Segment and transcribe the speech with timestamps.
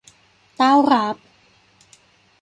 [0.55, 1.15] เต้ารับ